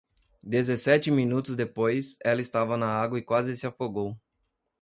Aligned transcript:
Dezessete 0.43 1.11
minutos 1.11 1.55
depois, 1.55 2.17
ela 2.25 2.41
estava 2.41 2.75
na 2.75 2.87
água 2.87 3.19
e 3.19 3.21
quase 3.21 3.55
se 3.55 3.67
afogou. 3.67 4.17